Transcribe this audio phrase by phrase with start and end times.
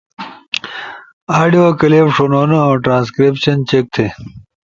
[1.39, 4.05] آدیو کلپ ݜُونو اؤ ٹرانسکریپشن چیک تھے۔